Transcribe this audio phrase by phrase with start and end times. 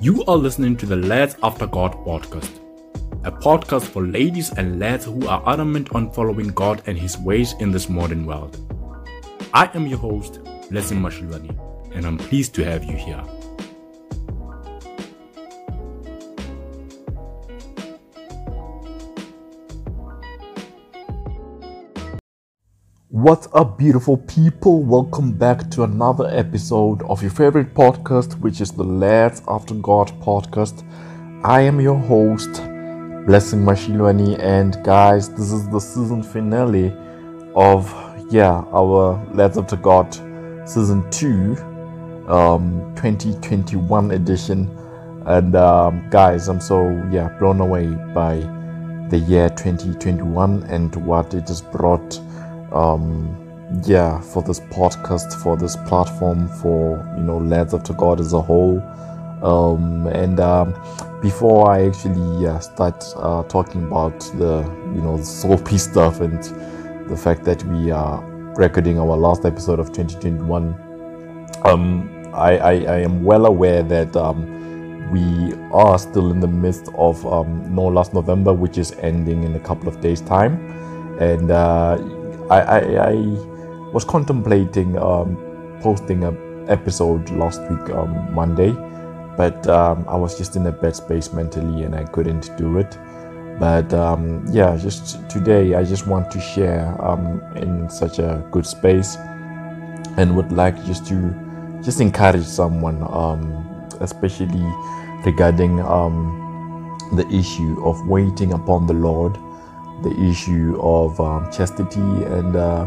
[0.00, 2.60] You are listening to the Lads After God podcast,
[3.24, 7.54] a podcast for ladies and lads who are adamant on following God and His ways
[7.58, 8.56] in this modern world.
[9.52, 10.38] I am your host,
[10.70, 11.58] Blessing Mashilwani,
[11.96, 13.24] and I'm pleased to have you here.
[23.10, 24.82] What's up, beautiful people?
[24.82, 30.08] Welcome back to another episode of your favorite podcast, which is the Lads After God
[30.20, 30.84] podcast.
[31.42, 32.52] I am your host,
[33.26, 36.92] Blessing Mashilwani, and guys, this is the season finale
[37.56, 37.90] of
[38.30, 40.12] yeah our Lads After God
[40.68, 41.56] season two,
[42.28, 44.68] um, 2021 edition.
[45.24, 48.40] And um, guys, I'm so yeah blown away by
[49.08, 52.20] the year 2021 and what it has brought
[52.72, 53.48] um,
[53.84, 58.40] yeah, for this podcast, for this platform, for you know, Lads After God as a
[58.40, 58.80] whole.
[59.42, 60.74] Um, and um,
[61.20, 64.62] before I actually uh, start uh, talking about the
[64.94, 66.42] you know soapy stuff and
[67.08, 68.22] the fact that we are
[68.56, 70.74] recording our last episode of 2021,
[71.64, 76.88] um, I, I, I am well aware that um, we are still in the midst
[76.94, 80.54] of um, No Lust November, which is ending in a couple of days' time,
[81.20, 81.96] and uh,
[82.50, 83.14] I, I, I
[83.92, 85.36] was contemplating um,
[85.82, 88.72] posting an episode last week on Monday,
[89.36, 92.96] but um, I was just in a bad space mentally and I couldn't do it.
[93.58, 98.64] But um, yeah, just today I just want to share um, in such a good
[98.64, 99.16] space
[100.16, 101.34] and would like just to
[101.82, 104.64] just encourage someone, um, especially
[105.24, 109.36] regarding um, the issue of waiting upon the Lord
[110.02, 112.86] the issue of um, chastity and uh,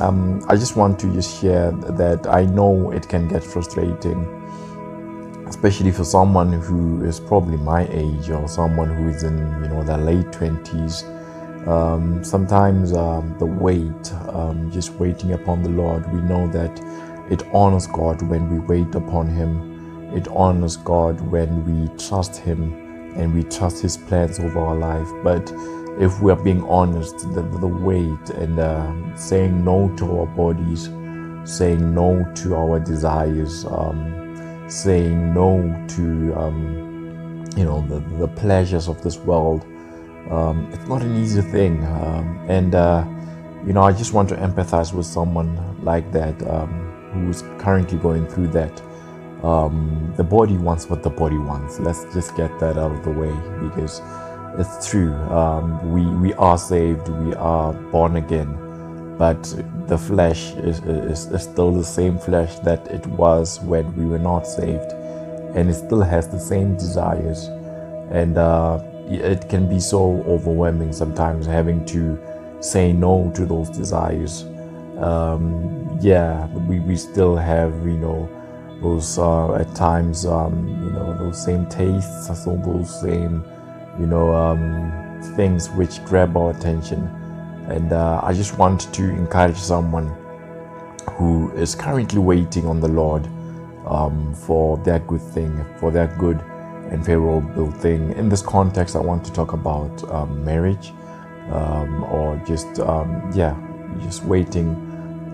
[0.00, 4.48] um, I just want to just share that I know it can get frustrating,
[5.46, 9.84] especially for someone who is probably my age or someone who is in you know
[9.84, 11.04] their late twenties.
[11.66, 16.80] Um, sometimes um, the wait, um, just waiting upon the Lord, we know that
[17.30, 20.14] it honors God when we wait upon Him.
[20.16, 22.74] It honors God when we trust Him
[23.16, 25.08] and we trust His plans over our life.
[25.22, 25.52] But
[25.98, 30.84] if we are being honest, the, the weight and uh, saying no to our bodies,
[31.44, 38.88] saying no to our desires, um, saying no to um, you know the, the pleasures
[38.88, 39.64] of this world,
[40.30, 41.84] um, it's not an easy thing.
[41.84, 43.04] Um, and uh,
[43.66, 46.70] you know, I just want to empathize with someone like that um,
[47.12, 48.82] who's currently going through that.
[49.44, 51.80] Um, the body wants what the body wants.
[51.80, 54.00] Let's just get that out of the way because
[54.58, 55.14] it's true.
[55.30, 57.08] Um, we we are saved.
[57.08, 59.42] We are born again, but
[59.86, 64.18] the flesh is, is, is still the same flesh that it was when we were
[64.18, 64.92] not saved,
[65.54, 67.46] and it still has the same desires,
[68.10, 72.18] and uh, it can be so overwhelming sometimes having to
[72.60, 74.44] say no to those desires.
[74.98, 78.28] Um, yeah, we, we still have you know
[78.82, 83.42] those uh, at times um, you know those same tastes, those same
[83.98, 87.06] you know, um, things which grab our attention.
[87.68, 90.16] And uh, I just want to encourage someone
[91.12, 93.26] who is currently waiting on the Lord
[93.86, 96.40] um, for their good thing, for their good
[96.90, 98.12] and favorable thing.
[98.12, 100.92] In this context, I want to talk about um, marriage
[101.50, 103.56] um, or just, um, yeah,
[104.02, 104.68] just waiting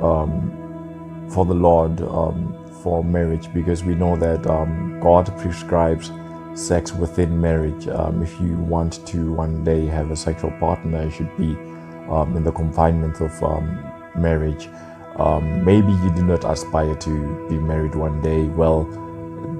[0.02, 1.98] um, for the Lord
[2.82, 4.42] for marriage because we know that
[5.00, 6.10] God prescribes
[6.58, 7.86] sex within marriage.
[7.88, 11.52] Um, if you want to one day have a sexual partner, it should be
[12.10, 13.82] um, in the confinement of um,
[14.16, 14.68] marriage.
[15.16, 18.44] Um, maybe you do not aspire to be married one day.
[18.44, 18.84] Well,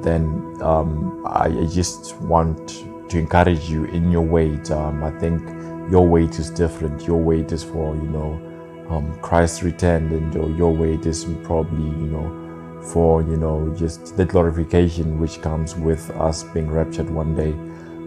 [0.03, 4.71] then um, I, I, just want to encourage you in your wait.
[4.71, 5.43] I think
[5.91, 7.07] your wait is different.
[7.07, 12.07] Your wait is for you know Christ's return, and your, your wait is probably you
[12.07, 12.48] know
[12.83, 17.53] for you know just the glorification which comes with us being raptured one day.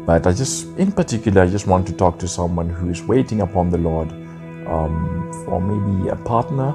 [0.05, 3.41] But i just in particular i just want to talk to someone who is waiting
[3.41, 4.11] upon the lord
[4.67, 6.73] um, for maybe a partner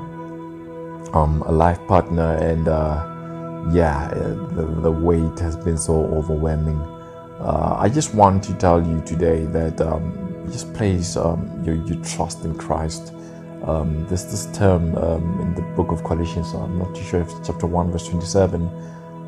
[1.15, 2.37] um, a life partner.
[2.37, 3.05] And uh,
[3.73, 6.81] yeah the, the weight has been so overwhelming.
[7.41, 12.03] Uh, i just want to tell you today that um, just place um, your, your
[12.05, 13.13] trust in christ
[13.65, 17.31] um, there's this term um, in the book of Colossians, I'm not too sure if
[17.31, 18.61] it's chapter 1, verse 27,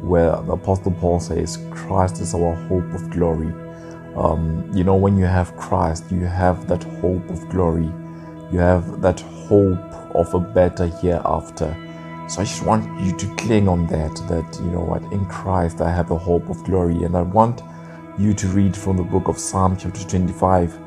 [0.07, 3.53] where the Apostle Paul says, Christ is our hope of glory.
[4.17, 7.91] Um, you know, when you have Christ, you have that hope of glory.
[8.53, 9.79] You have that hope
[10.15, 11.77] of a better hereafter.
[12.29, 15.81] So I just want you to cling on that, that, you know what, in Christ
[15.81, 17.05] I have a hope of glory.
[17.05, 17.63] And I want
[18.19, 20.79] you to read from the book of Psalm chapter 25,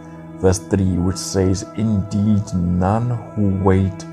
[0.42, 4.06] verse 3, which says, Indeed, none who wait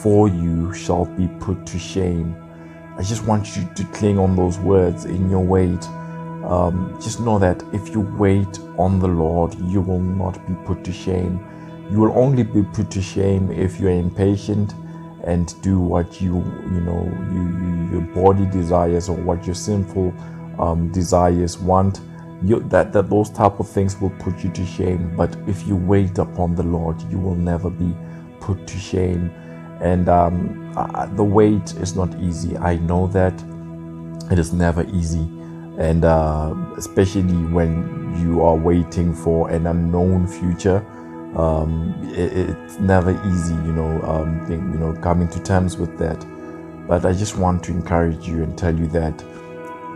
[0.00, 2.36] for you shall be put to shame.
[2.96, 5.84] I just want you to cling on those words in your wait.
[6.44, 10.84] Um, just know that if you wait on the Lord, you will not be put
[10.84, 11.40] to shame.
[11.90, 14.74] You will only be put to shame if you are impatient
[15.24, 16.36] and do what you
[16.72, 20.12] you know you, you your body desires or what your sinful
[20.58, 22.00] um, desires want.
[22.44, 25.14] You, that that those type of things will put you to shame.
[25.16, 27.94] But if you wait upon the Lord, you will never be
[28.40, 29.30] put to shame
[29.82, 32.56] and um, uh, the wait is not easy.
[32.56, 33.34] I know that
[34.30, 35.26] it is never easy,
[35.78, 37.22] and uh, especially
[37.52, 40.84] when you are waiting for an unknown future.
[41.36, 46.24] Um, it, it's never easy, you know, um, you know, coming to terms with that.
[46.86, 49.24] But I just want to encourage you and tell you that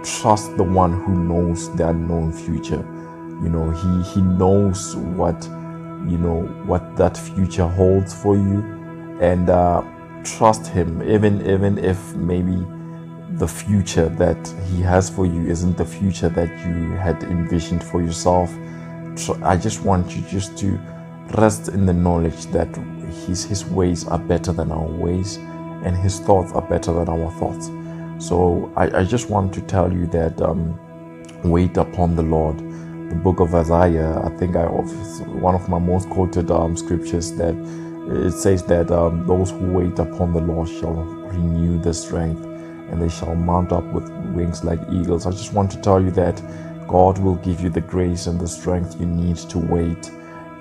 [0.04, 2.84] trust the one who knows the unknown future.
[3.43, 5.43] You know, he he knows what
[6.08, 8.62] you know what that future holds for you
[9.20, 9.82] and uh,
[10.25, 12.56] trust Him, even even if maybe
[13.38, 18.02] the future that He has for you isn't the future that you had envisioned for
[18.02, 18.52] yourself.
[19.42, 20.78] I just want you just to
[21.38, 22.75] rest in the knowledge that
[23.26, 25.37] His His ways are better than our ways,
[25.84, 27.69] and His thoughts are better than our thoughts.
[28.18, 30.78] So I, I just want to tell you that um,
[31.44, 32.58] wait upon the Lord.
[32.58, 37.54] The book of Isaiah, I think I one of my most quoted um, scriptures that
[38.08, 43.02] it says that um, those who wait upon the Lord shall renew their strength and
[43.02, 45.26] they shall mount up with wings like eagles.
[45.26, 46.40] I just want to tell you that
[46.88, 50.10] God will give you the grace and the strength you need to wait.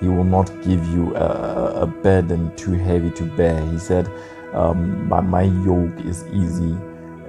[0.00, 3.60] He will not give you a, a burden too heavy to bear.
[3.66, 4.10] He said,
[4.52, 6.76] um, my, my yoke is easy.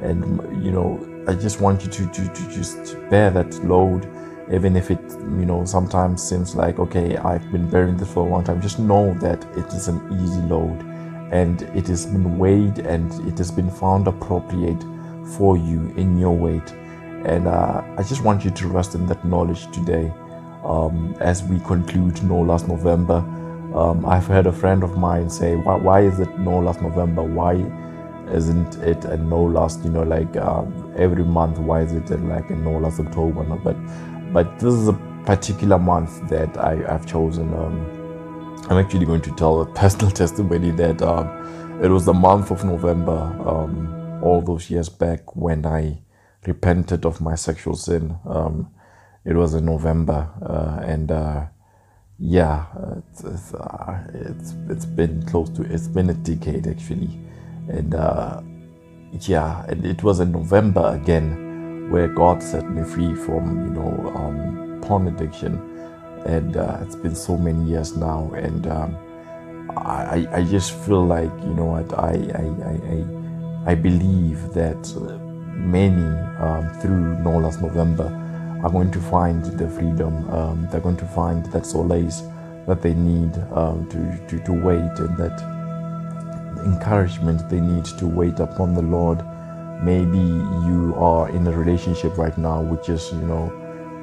[0.01, 4.07] And, you know, I just want you to, to, to just bear that load
[4.51, 8.29] even if it you know sometimes seems like okay i've been bearing this for a
[8.29, 8.61] long time.
[8.61, 10.81] Just know that it is an easy load
[11.31, 14.81] and it has been weighed and it has been found appropriate
[15.35, 16.71] for you in your weight.
[17.25, 20.13] And uh, i just want you to rest in that knowledge today.
[20.63, 23.23] Um, as we conclude no lust november
[23.73, 27.23] um, i've heard a friend of mine say why, why is it no lust november?
[27.23, 27.53] Why
[28.33, 32.49] isn't it a no last you know like um, every month why is it like
[32.49, 33.55] a no last october no?
[33.57, 33.75] but
[34.33, 34.93] but this is a
[35.27, 37.53] particular month that I, have chosen.
[37.53, 37.75] Um,
[38.69, 41.27] I'm actually going to tell a personal testimony that um,
[41.83, 46.01] it was the month of November, um, all those years back when I
[46.45, 48.17] repented of my sexual sin.
[48.25, 48.71] Um,
[49.25, 51.47] it was in November, uh, and uh,
[52.17, 52.65] yeah,
[52.97, 57.09] it's it's, uh, it's, it's been close to it's been a decade actually,
[57.69, 58.41] and uh,
[59.21, 64.13] yeah, and it was in November again where God set me free from, you know,
[64.15, 65.55] um, porn addiction.
[66.25, 68.29] And uh, it's been so many years now.
[68.35, 68.97] And um,
[69.77, 74.83] I, I just feel like, you know what, I, I, I, I believe that
[75.55, 75.93] many
[76.39, 78.07] um, through No Lust November
[78.63, 82.21] are going to find the freedom, um, they're going to find that solace
[82.67, 85.56] that they need um, to, to, to wait and that
[86.67, 89.23] encouragement they need to wait upon the Lord.
[89.83, 93.45] Maybe you are in a relationship right now which is you know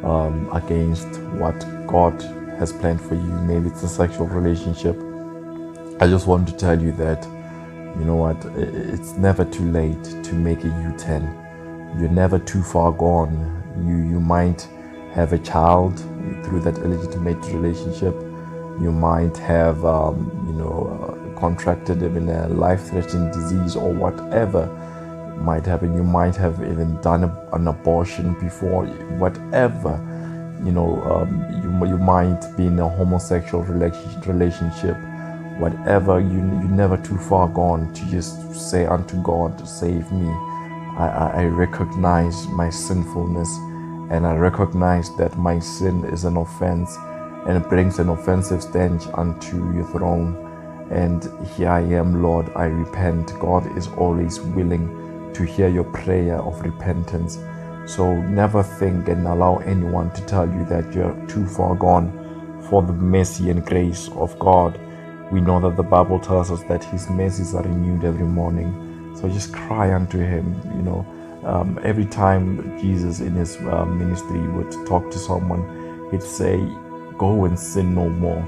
[0.05, 1.09] um, against
[1.41, 2.21] what god
[2.59, 3.33] has planned for you.
[3.51, 4.97] Maybe it's a sexual relationship.
[6.01, 7.25] I just want to tell you that
[7.99, 11.25] you know what it's never too late to make a u-turn.
[11.99, 13.35] You're never too far gone.
[13.87, 14.69] You you might
[15.13, 15.99] have a child
[16.45, 18.15] through that illegitimate relationship.
[18.81, 20.17] You might have um,
[20.49, 21.14] you know uh,
[21.45, 24.63] contracted even a life-threatening disease or whatever
[25.49, 25.95] might happen.
[25.95, 28.87] You might have even done a, an abortion before,
[29.23, 29.95] whatever.
[30.65, 31.31] You know, um,
[31.63, 34.97] you, you might be in a homosexual relationship,
[35.59, 36.19] whatever.
[36.19, 38.35] You, you're never too far gone to just
[38.71, 40.29] say unto God, Save me.
[40.97, 43.51] I, I, I recognize my sinfulness
[44.15, 46.97] and I recognize that my sin is an offense
[47.47, 50.44] and it brings an offensive stench unto your throne.
[50.91, 53.39] And here I am, Lord, I repent.
[53.41, 57.39] God is always willing to hear your prayer of repentance.
[57.87, 62.13] So never think and allow anyone to tell you that you're too far gone
[62.71, 64.81] for the mercy and grace of God.
[65.33, 69.13] We know that the Bible tells us that His mercies are renewed every morning.
[69.17, 70.55] So just cry unto Him.
[70.77, 71.07] You know,
[71.45, 76.57] um, every time Jesus in His uh, ministry would talk to someone, He'd say,
[77.19, 78.43] Go and sin no more.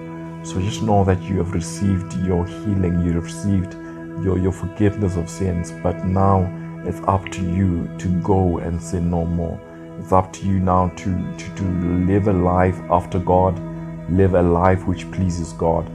[0.47, 3.75] So just know that you have received your healing, you have received
[4.23, 5.73] your your forgiveness of sins.
[5.83, 6.37] But now
[6.85, 9.61] it's up to you to go and sin no more.
[9.99, 11.65] It's up to you now to to, to
[12.13, 13.61] live a life after God,
[14.09, 15.91] live a life which pleases God.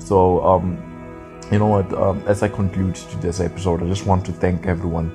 [0.00, 0.76] So um,
[1.50, 1.90] you know what?
[1.94, 5.08] Um, as I conclude today's episode, I just want to thank everyone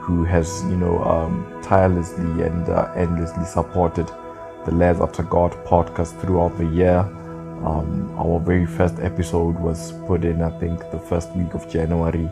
[0.00, 4.08] who has you know um, tirelessly and uh, endlessly supported
[4.64, 7.08] the Lads After God podcast throughout the year.
[7.64, 12.28] Um, our very first episode was put in, I think, the first week of January,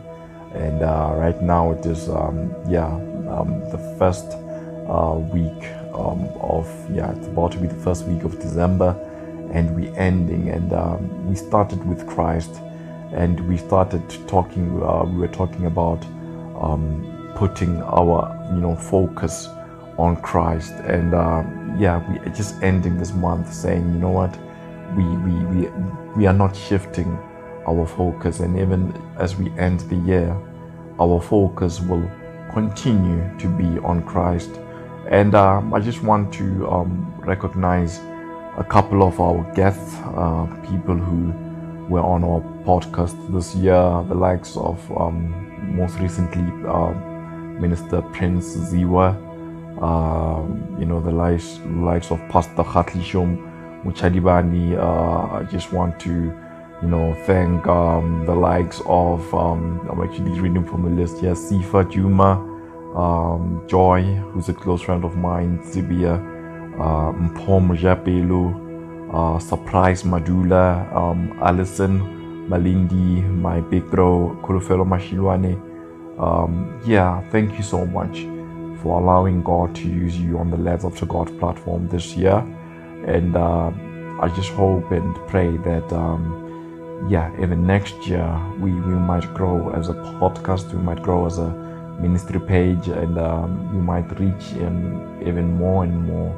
[0.53, 2.87] and uh, right now it is, um, yeah,
[3.29, 4.25] um, the first
[4.89, 8.91] uh, week um, of, yeah, it's about to be the first week of December,
[9.53, 12.53] and we ending, and um, we started with Christ,
[13.13, 16.03] and we started talking, uh, we were talking about
[16.61, 19.47] um, putting our, you know, focus
[19.97, 21.13] on Christ, and
[21.79, 24.37] yeah, we just ending this month saying, you know what,
[24.95, 25.69] we we we
[26.15, 27.17] we are not shifting
[27.67, 30.35] our focus, and even as we end the year,
[30.99, 32.09] our focus will
[32.53, 34.51] continue to be on Christ.
[35.09, 37.99] And um, I just want to um, recognize
[38.57, 41.33] a couple of our guests, uh, people who
[41.89, 46.93] were on our podcast this year, the likes of um, most recently uh,
[47.59, 49.31] Minister Prince Ziwa
[49.81, 53.47] um, you know, the likes, likes of Pastor Khatlishom
[53.83, 54.77] Muchadibani.
[54.77, 56.11] Uh, I just want to,
[56.81, 61.33] you know, thank um, the likes of, um, I'm actually reading from the list here,
[61.33, 62.33] Sifa Juma,
[62.95, 66.15] um, Joy, who's a close friend of mine, Zibia,
[66.79, 68.53] uh, Mpom Japelu,
[69.13, 71.99] uh, Surprise Madula, um, Alison,
[72.49, 75.59] Malindi, my big bro, Kulufelo Mashilwane.
[76.19, 78.19] Um, yeah, thank you so much
[78.81, 82.43] for allowing God to use you on the Lads After God platform this year.
[83.05, 83.71] And uh,
[84.19, 88.29] I just hope and pray that, um, yeah, even next year
[88.59, 91.49] we, we might grow as a podcast, we might grow as a
[91.99, 96.31] ministry page, and um, we might reach in even more and more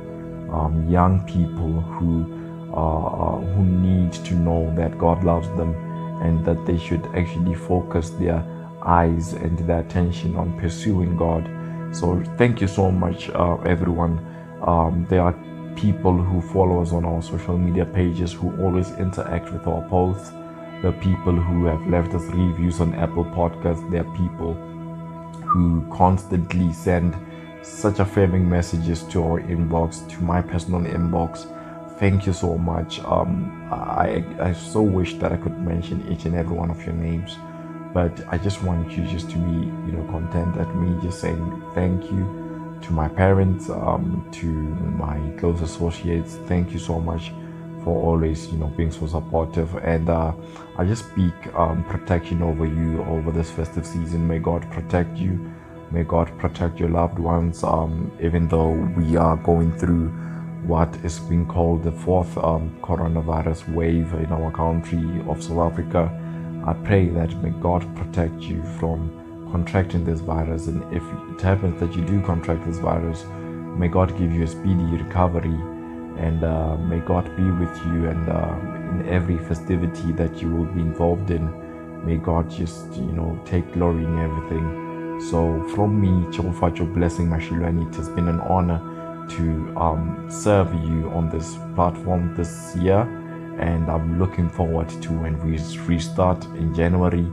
[0.53, 2.41] um, young people who
[2.74, 5.75] uh, uh, who need to know that God loves them
[6.24, 8.43] and that they should actually focus their
[8.84, 11.48] eyes and their attention on pursuing God
[11.93, 14.20] so thank you so much, uh, everyone.
[14.63, 15.36] Um, there are
[15.75, 20.32] people who follow us on our social media pages who always interact with our posts.
[20.82, 23.89] the people who have left us reviews on Apple Podcasts.
[23.89, 24.53] There are people
[25.46, 27.15] who constantly send
[27.62, 31.48] such affirming messages to our inbox, to my personal inbox.
[32.00, 33.00] Thank you so much.
[33.06, 36.96] Um, I, I so wish that I could mention each and every one of your
[36.96, 37.38] names
[37.94, 41.63] but I just want you just to be, you know, content at me just saying
[41.75, 42.42] thank you
[42.84, 46.36] to my parents, um, to my close associates.
[46.48, 47.32] Thank you so much
[47.84, 49.75] for always, you know, being so supportive.
[49.78, 50.34] And uh,
[50.78, 54.28] I just speak um, protection over you over this festive season.
[54.28, 55.52] May God protect you.
[55.92, 57.63] May God protect your loved ones.
[57.63, 60.10] Um, even though we are going through
[60.66, 66.10] what is being called the fourth um, coronavirus wave in our country of South Africa
[66.66, 69.12] I pray that may God protect you from
[69.53, 70.67] contracting this virus.
[70.67, 73.25] And if it happens that you do contract this virus,
[73.81, 75.57] may God give you a speedy recovery.
[76.25, 78.00] And uh, may God be with you.
[78.12, 78.55] And uh,
[78.91, 81.45] in every festivity that you will be involved in,
[82.03, 84.65] may God just, you know, take glory in everything.
[85.29, 85.39] So
[85.75, 88.81] from me, Chofacho Blessing Mashilwani, it has been an honor
[89.36, 89.45] to
[89.77, 93.07] um, serve you on this platform this year
[93.60, 97.27] and I'm looking forward to when we restart in January.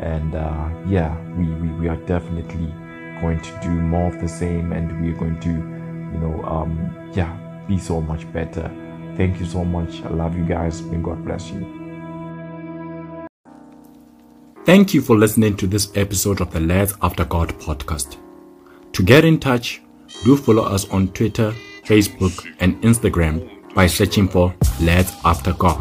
[0.00, 2.72] And uh, yeah, we, we, we are definitely
[3.20, 7.36] going to do more of the same, and we're going to, you know, um, yeah,
[7.68, 8.70] be so much better.
[9.16, 10.02] Thank you so much.
[10.02, 10.82] I love you guys.
[10.82, 11.84] May God bless you.
[14.64, 18.16] Thank you for listening to this episode of the Lads After God podcast.
[18.92, 19.82] To get in touch,
[20.24, 25.78] do follow us on Twitter, Facebook, and Instagram by searching for Lads After God.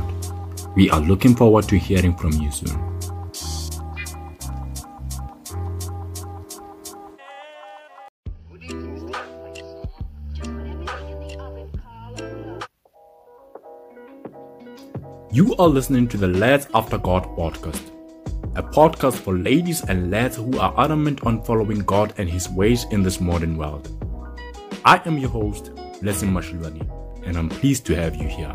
[0.76, 2.93] We are looking forward to hearing from you soon.
[15.34, 17.90] You are listening to the Lads After God podcast,
[18.56, 22.86] a podcast for ladies and lads who are adamant on following God and His ways
[22.92, 23.90] in this modern world.
[24.86, 25.72] I am your host,
[26.04, 26.88] Blessing Mashilwani
[27.26, 28.54] and I'm pleased to have you here.